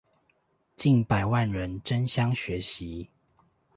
[0.75, 3.07] 近百萬人爭相學習